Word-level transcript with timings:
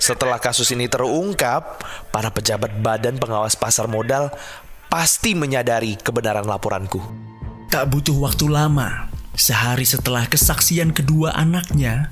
Setelah 0.00 0.40
kasus 0.40 0.72
ini 0.72 0.88
terungkap, 0.88 1.84
para 2.08 2.32
pejabat 2.32 2.72
Badan 2.80 3.20
Pengawas 3.20 3.52
Pasar 3.52 3.84
Modal 3.84 4.32
pasti 4.88 5.36
menyadari 5.36 6.00
kebenaran 6.00 6.48
laporanku. 6.48 7.04
Tak 7.68 7.84
butuh 7.92 8.16
waktu 8.16 8.48
lama, 8.48 9.12
sehari 9.36 9.84
setelah 9.84 10.24
kesaksian 10.24 10.96
kedua 10.96 11.36
anaknya, 11.36 12.08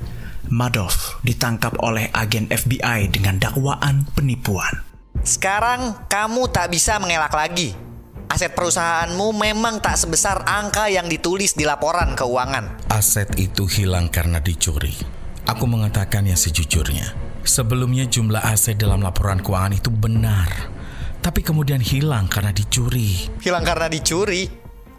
Madoff 0.52 1.16
ditangkap 1.24 1.80
oleh 1.80 2.12
agen 2.12 2.52
FBI 2.52 3.08
dengan 3.08 3.40
dakwaan 3.40 4.04
penipuan. 4.12 4.84
Sekarang 5.24 6.08
kamu 6.12 6.52
tak 6.52 6.68
bisa 6.68 7.00
mengelak 7.00 7.32
lagi. 7.32 7.72
Aset 8.28 8.52
perusahaanmu 8.52 9.32
memang 9.32 9.80
tak 9.80 9.96
sebesar 9.96 10.44
angka 10.44 10.92
yang 10.92 11.08
ditulis 11.08 11.56
di 11.56 11.64
laporan 11.64 12.12
keuangan. 12.12 12.92
Aset 12.92 13.32
itu 13.40 13.64
hilang 13.64 14.12
karena 14.12 14.44
dicuri. 14.44 14.92
Aku 15.48 15.64
mengatakan 15.64 16.28
yang 16.28 16.36
sejujurnya. 16.36 17.27
Sebelumnya 17.48 18.04
jumlah 18.04 18.44
aset 18.44 18.76
dalam 18.76 19.00
laporan 19.00 19.40
keuangan 19.40 19.72
itu 19.72 19.88
benar, 19.88 20.68
tapi 21.24 21.40
kemudian 21.40 21.80
hilang 21.80 22.28
karena 22.28 22.52
dicuri. 22.52 23.24
Hilang 23.40 23.64
karena 23.64 23.88
dicuri? 23.88 24.44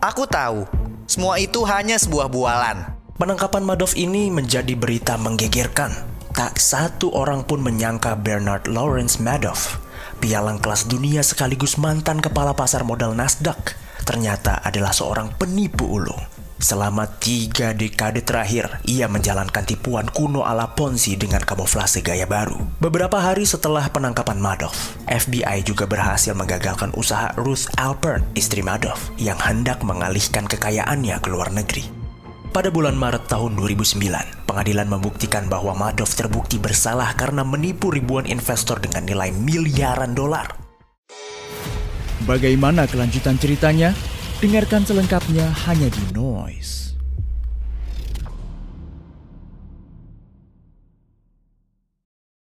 Aku 0.02 0.26
tahu, 0.26 0.66
semua 1.06 1.38
itu 1.38 1.62
hanya 1.70 2.02
sebuah 2.02 2.26
bualan. 2.26 2.98
Penangkapan 3.22 3.62
Madoff 3.62 3.94
ini 3.94 4.34
menjadi 4.34 4.74
berita 4.74 5.14
menggegerkan. 5.22 5.94
Tak 6.34 6.58
satu 6.58 7.14
orang 7.14 7.46
pun 7.46 7.62
menyangka 7.62 8.18
Bernard 8.18 8.66
Lawrence 8.66 9.22
Madoff, 9.22 9.78
pialang 10.18 10.58
kelas 10.58 10.90
dunia 10.90 11.22
sekaligus 11.22 11.78
mantan 11.78 12.18
kepala 12.18 12.58
pasar 12.58 12.82
modal 12.82 13.14
Nasdaq, 13.14 13.78
ternyata 14.10 14.58
adalah 14.66 14.90
seorang 14.90 15.38
penipu 15.38 15.86
ulung. 15.86 16.39
Selama 16.60 17.08
tiga 17.24 17.72
dekade 17.72 18.20
terakhir, 18.20 18.84
ia 18.84 19.08
menjalankan 19.08 19.64
tipuan 19.64 20.12
kuno 20.12 20.44
ala 20.44 20.76
Ponzi 20.76 21.16
dengan 21.16 21.40
kamuflase 21.40 22.04
gaya 22.04 22.28
baru. 22.28 22.60
Beberapa 22.84 23.16
hari 23.16 23.48
setelah 23.48 23.88
penangkapan 23.88 24.44
Madoff, 24.44 25.00
FBI 25.08 25.64
juga 25.64 25.88
berhasil 25.88 26.36
menggagalkan 26.36 26.92
usaha 27.00 27.32
Ruth 27.40 27.72
Alpern, 27.80 28.28
istri 28.36 28.60
Madoff, 28.60 29.08
yang 29.16 29.40
hendak 29.40 29.80
mengalihkan 29.88 30.44
kekayaannya 30.52 31.16
ke 31.24 31.32
luar 31.32 31.48
negeri. 31.56 31.88
Pada 32.52 32.68
bulan 32.68 33.00
Maret 33.00 33.32
tahun 33.32 33.56
2009, 33.56 34.44
pengadilan 34.44 34.92
membuktikan 34.92 35.48
bahwa 35.48 35.72
Madoff 35.80 36.12
terbukti 36.20 36.60
bersalah 36.60 37.16
karena 37.16 37.48
menipu 37.48 37.88
ribuan 37.88 38.28
investor 38.28 38.84
dengan 38.84 39.08
nilai 39.08 39.32
miliaran 39.32 40.12
dolar. 40.12 40.60
Bagaimana 42.28 42.84
kelanjutan 42.84 43.40
ceritanya? 43.40 43.96
Dengarkan 44.40 44.88
selengkapnya 44.88 45.52
hanya 45.68 45.92
di 45.92 46.16
Noise. 46.16 46.99